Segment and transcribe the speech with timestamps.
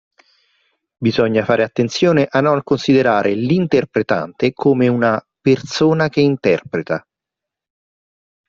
[0.97, 7.05] Bisogna fare attenzione a non considerare l'interpretante come una "persona che interpreta".